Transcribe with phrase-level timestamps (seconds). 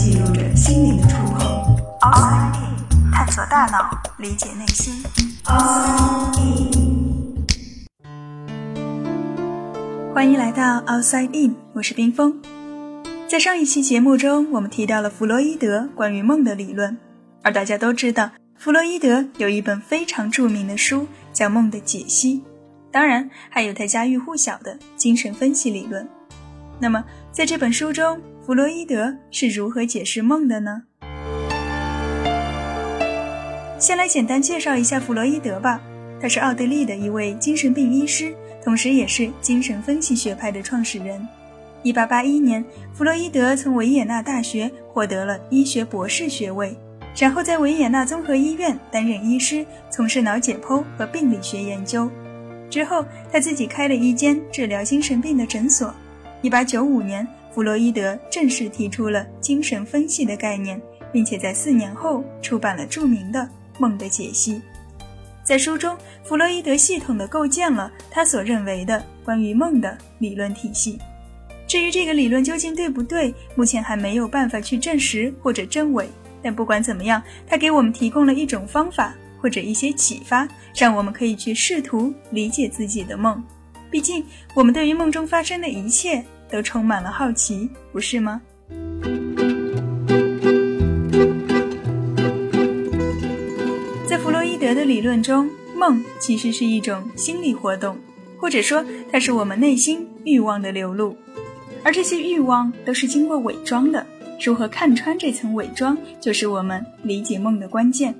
[0.00, 1.76] 记录着心灵的触碰。
[2.00, 2.56] RIT，
[3.12, 4.94] 探索大脑，理解内心。
[10.14, 12.40] 欢迎来到 Outside In，我是冰峰。
[13.28, 16.96] 在上一期节目中，我们提到了弗洛伊德关于梦的理论，
[17.42, 22.36] 而大家都知道，弗洛伊德有一本非常著名的书叫《梦的解析》，
[22.90, 26.08] 当然还有他家喻户晓的精神分析理论。
[26.78, 28.18] 那么，在这本书中，
[28.50, 30.82] 弗洛伊德是如何解释梦的呢？
[33.78, 35.80] 先来简单介绍一下弗洛伊德吧。
[36.20, 41.24] 他是奥地利的一位精神病医师，同时也是精神分析学派的创始人。
[41.84, 46.76] 1881年，弗洛伊德从维也纳大学获得了医学博士学位，
[47.16, 52.10] 然后在维也纳综合医院担任医师，从事脑解剖和病理学研究。
[52.68, 55.94] 之后，他自己开了一间治疗精神病的诊所。
[56.42, 57.28] 1895年。
[57.52, 60.80] 弗洛伊德正式提出了精神分析的概念，
[61.12, 63.40] 并且在四年后出版了著名的
[63.78, 64.54] 《梦的解析》。
[65.42, 70.98] 在书中，弗洛伊德系统地构建了他所认为的关于梦的理论体系。
[71.66, 76.08] 至于这个理论究竟对不对，目前还没有办法去证实或者证伪。
[76.42, 83.42] 但不管怎么样，他给我们提供了一种方法或者一些启发，让我们可以去试图理解自己的梦。
[83.90, 86.24] 毕竟，我们对于梦中发生的一切。
[86.50, 88.40] 都充满了好奇，不是吗？
[94.06, 97.96] 在弗洛伊德的理论中，梦其实是一种心理活动，
[98.38, 101.16] 或者说它是我们内心欲望的流露，
[101.84, 104.04] 而这些欲望都是经过伪装的。
[104.42, 108.14] 如何看穿这层伪装，就是我们理解梦的关键。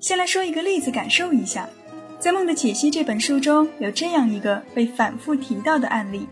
[0.00, 1.68] 先来说一个例子，感受一下。
[2.18, 6.26] 在《梦的解析》这本书中有这样一个被反复提到的案例。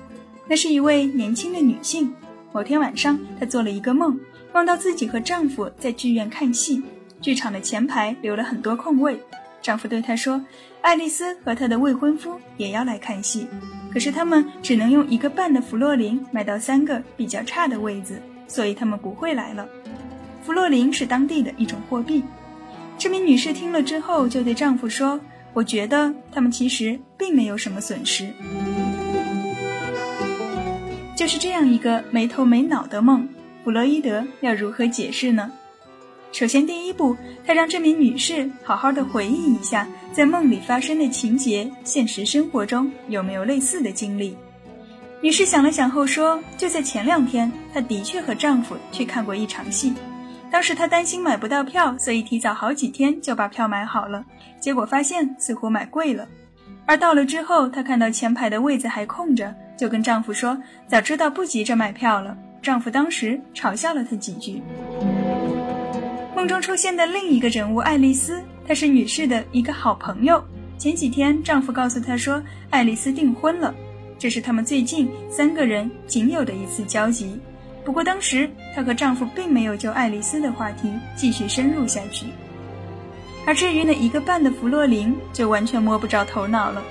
[0.47, 2.13] 那是一位年轻的女性。
[2.53, 4.19] 某天晚上，她做了一个梦，
[4.53, 6.83] 梦到自己和丈夫在剧院看戏，
[7.21, 9.21] 剧场的前排留了很多空位。
[9.61, 10.41] 丈夫对她说
[10.83, 13.49] ：“爱丽丝和她的未婚夫也要来看戏，
[13.93, 19.67] 可是他们只能用一个半的弗洛林买到三个比较差的位子，所以他们不会来了。
[20.43, 22.23] 弗洛林是当地的一种货币。”
[22.99, 25.19] 这名女士听了之后，就对丈夫说
[25.55, 28.29] ：“我觉得他们其实并没有什么损失。”
[31.17, 33.29] 就是这样一个没头没脑的梦，
[33.63, 35.51] 弗洛伊德要如何解释呢？
[36.33, 37.17] 首先，第一步，
[37.47, 44.37] 他让这名女士好好的回忆一下在梦里发生的情节，现实生活中有没有类似的经历。
[45.21, 49.95] 女士想了想后说：“就在前两天，她的确和丈夫去看过一场戏，
[50.51, 54.25] 当时她担心买不到票，所以提早好几天就把票买好了，
[54.59, 56.27] 结果发现似乎买贵了。
[56.87, 64.63] 而到了之后，她看到前排的位子还空着。”就跟丈夫说：“早知道不急着买票了。”丈夫当时嘲笑了她几句。
[66.35, 70.43] 梦中出现的另一个人物爱丽丝，她是女士的一个好朋友。
[70.79, 73.75] 前几天，丈夫告诉她说，爱丽丝订婚了，
[74.19, 77.39] 这是他们最近三个人仅有的一次交集。
[77.85, 82.27] 不过当时她和丈夫并没有就爱丽丝的话题继续深入下去。
[83.47, 86.83] 而至于那一个半的弗洛林，就完全摸不着头脑了。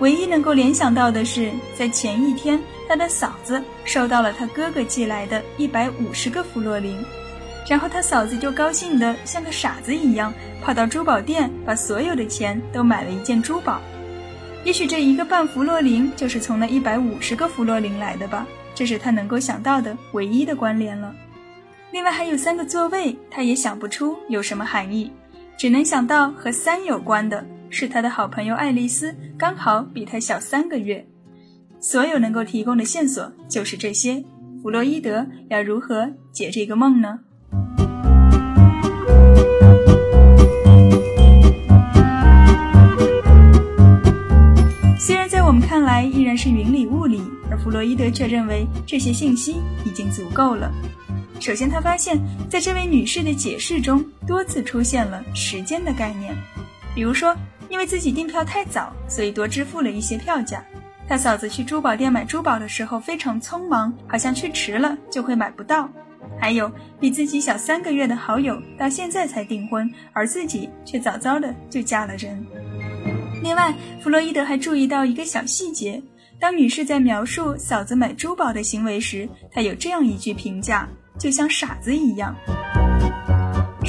[0.00, 7.04] 唯一能够联想到的是，在前一天，他的嫂子收到了他哥哥寄来的一百五十个弗洛林，
[7.68, 10.32] 然后他嫂子就高兴得像个傻子一样，
[10.62, 13.80] 跑到珠宝店，把所有的钱都买了一件珠宝。
[14.64, 21.12] 也许这一个半弗洛林就是从那一百五十个弗洛林来的吧，这是他能够想到的唯一的关联了。
[21.90, 25.10] 另外还有三个座位，他也想不出有什么含义，
[25.56, 27.44] 只能想到和三有关的。
[27.70, 31.06] 是他的好朋友爱丽丝，刚好比他小三个月。
[31.80, 34.24] 所有能够提供的线索就是这些。
[34.60, 37.20] 弗洛伊德要如何解这个梦呢？
[44.98, 50.72] 虽然在我们看来依然是云里雾里，而弗洛伊德却认为这些信息已经足够了。
[51.38, 52.18] 首先，他发现
[52.50, 56.34] 在这位女士的解释中多次出现了时间的概念，
[56.94, 57.36] 比如说。
[57.68, 60.64] 因为自己订票太早，所以多支付了一些票价。
[61.08, 65.88] 他嫂子去珠宝店买珠宝的时候非常匆忙，好像去迟了就会买不到。
[66.38, 66.70] 还有
[67.00, 72.44] 比自己小三个月的好友到现在才订婚，而自己却早早的就嫁了人。
[73.42, 76.02] 另外，弗洛伊德还注意到一个小细节：
[76.38, 80.88] 当女士在描述嫂子买珠宝的行为时，她有这样一句评价
[81.18, 82.36] ：“就像傻子一样。”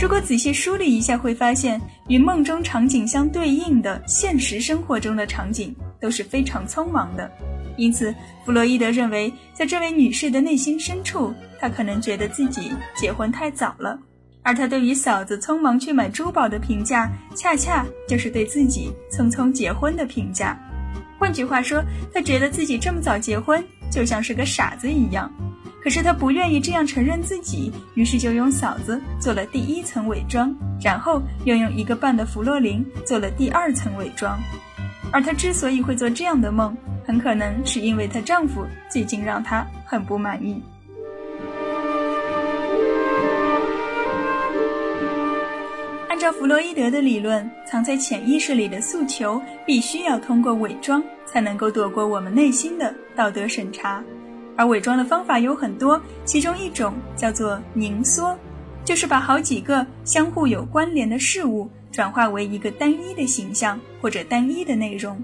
[0.02, 1.80] 如果仔细梳理一下，会发现
[2.10, 7.32] 与梦中场景相对应的现实生活中的场景都是非常匆忙的，
[7.78, 8.14] 因此，
[8.44, 14.00] 弗洛伊德认为，在这位女士的内心深处，她可能觉得自己结婚太早了，
[14.42, 20.60] 而她对于嫂子匆忙去买珠宝的评价，恰恰就是对自己匆匆结婚的评价。
[21.20, 25.32] 换句话说，她觉得自己这么早结婚，就像是个傻子一样。
[25.82, 34.38] 可是她不愿意这样承认自己，于是就用嫂子做了第一层伪装，然后又用一个半的弗洛林做了第二层伪装。
[35.12, 40.62] 而她之所以会做这样的梦，很可能是因为她丈夫最近让她很不满意。
[46.10, 54.04] 按照弗洛伊德的理论，藏在潜意识里的诉求必须要通过伪装才能够躲过我们内心的道德审查。
[54.60, 58.38] 而伪装的方法有很多，其中一种叫做凝缩，
[58.84, 65.18] 就是把好几个相互有关联的事物转化为一个单一的形象或者单一的内容。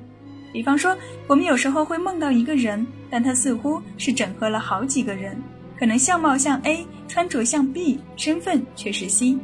[0.53, 0.97] 比方说，
[1.27, 5.38] 我们有时候会梦到一个人，但他似乎是整合了好几个人，
[5.77, 9.38] 可能相貌像 A，穿着像 B，身份却是 C。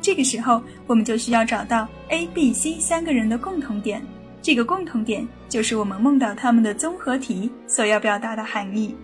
[0.00, 4.02] 这个时候，我们就需要找到 A、B、C 三个人的共同点，
[4.40, 8.96] 这个共同点就是我们梦到他们的综合体所要表达的含义。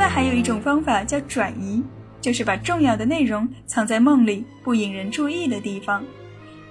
[0.00, 1.84] 另外还有一种方法叫转移，
[2.22, 6.02] 就是把重要的内容藏在梦里不引人注意的地方。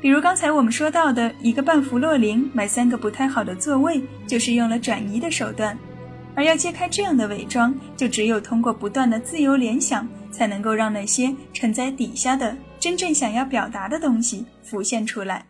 [0.02, 5.78] 比如刚才我们说到的一个半弗洛林买三个不太好的座位，就是用了转移的手段。
[6.34, 15.46] 而要揭开这样的伪装，就只有通过不断的自由联想，才能够让那些沉在底下的真正想要表达的东西浮现出来。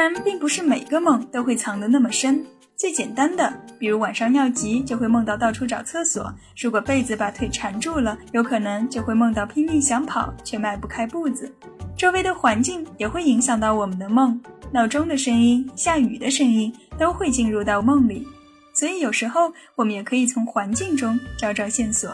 [0.00, 2.42] 然，并不是每个梦都会藏得那么深。
[2.74, 6.24] 最简单的，比如晚上尿急就会梦到到处找厕所；
[6.56, 11.52] 如果被子把腿缠住了，有可能就会梦到拼命想跑却迈不开步子。
[11.98, 14.40] 周围的环境也会影响到我们的梦，
[14.72, 18.26] 闹钟的声音、下雨的声音都会进入到梦里。
[18.72, 22.10] 所以有时候我们也可以从环境中找找线索。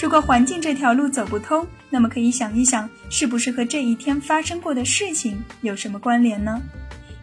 [0.00, 6.58] 如果环境这条路走不通，那么可以想一想，是不是和这一天发生过的事情有什么关联呢？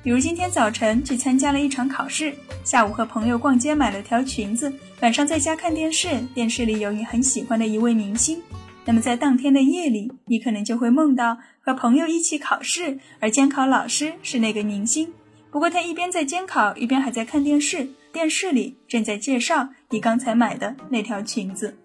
[0.04, 2.32] 比如今天早晨去参加了一场考试，
[2.64, 4.72] 下午和朋友逛街买了条裙子，
[5.02, 8.40] 晚上在家看电视，电视里有你很喜欢的一位明星。
[8.86, 15.12] 那么在当天的夜里，你可能就会梦到和朋友一起考试，而监考老师是那个明星。
[15.50, 21.76] 不过他一边在监考，一边还在看电视，电视里正在介绍你刚才买的那条裙子。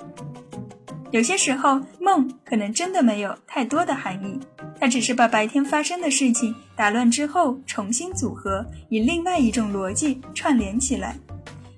[1.13, 4.41] 有些时候，梦可能真的没有太多的含义，
[4.81, 11.15] 它只是把白天发生的事情打乱之后重新组合，以另外一种逻辑串联起来。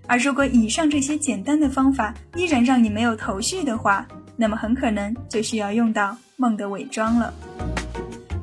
[0.07, 7.35] 而如果以上这些简单的方法依然让你没有头绪的话，那么很可能就需要用到梦的伪装了。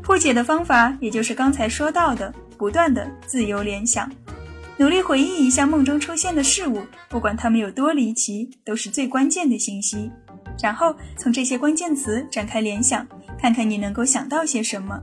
[0.03, 4.11] 破解的方法也就是刚才说到的，不断的自由联想，
[4.75, 10.11] 努力回忆一下梦中出现的事物，不管它们有多离奇，都是最关键的信息。
[10.61, 13.07] 然后从这些关键词展开联想，
[13.39, 15.01] 看看你能够想到些什么。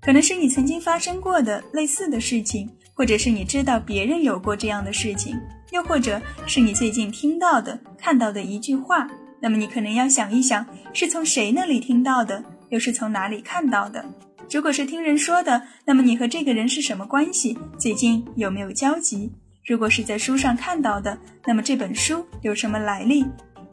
[0.00, 5.36] 可能是你曾经发生过的类似的事情，或者是你知道别人有过这样的事情，
[5.72, 9.08] 又或者是你最近听到的、看到的一句话。
[9.40, 14.04] 那么你可能要想一想，是从谁那里听到的，又是从哪里看到的。
[14.50, 17.58] 如果是听人说的，那么你和这个人是什么关系？
[17.78, 19.30] 最近有没有交集？
[19.64, 23.26] 如果是在书上看到的，那么这本书有什么来历？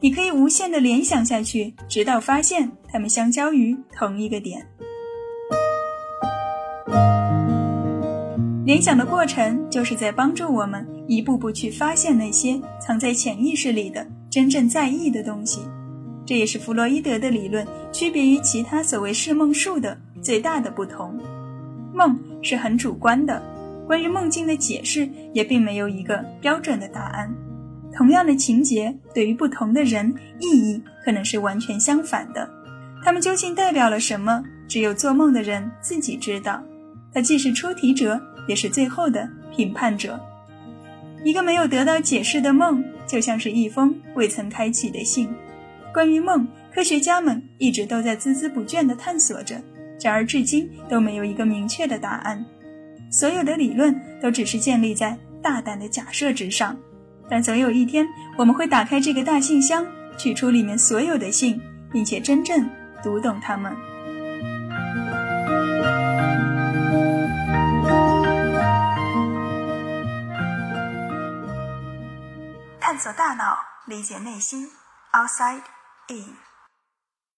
[0.04, 4.62] 你可以无限的联想下去，直到发现它们相交于同一个点。
[8.66, 15.62] 联想的过程就是在帮助我们一步步去发现那些藏在潜意识里的真正在意的东西。
[16.26, 21.18] 这也是弗洛伊德的理论区别于其他所谓释梦术的最大的不同。
[21.94, 23.42] 梦是很主观的，
[23.86, 27.34] 关于梦境的解释也并没有一个标准的答案。
[27.96, 32.48] 同样的情节，对于不同的人，意义可能是完全相反的。
[33.04, 34.42] 他们究竟代表了什么？
[34.66, 36.62] 只有做梦的人自己知道。
[37.12, 40.18] 他既是出题者，也是最后的评判者。
[41.22, 45.28] 一个没有得到解释的梦，就像是一封未曾开启的信。
[45.92, 49.62] 关于梦，科学家们一直都在孜孜不倦地探索着，
[50.02, 52.44] 然而至今都没有一个明确的答案。
[53.10, 56.76] 所有的理论都只是建立在大胆的假设之上。
[57.28, 59.86] 但总有一天，我们会打开这个大信箱，
[60.18, 62.68] 取出里面所有的信，并且真正
[63.02, 63.74] 读懂它们。
[72.80, 74.68] 探索大脑，理解内心
[75.12, 75.62] ，Outside
[76.08, 76.43] In。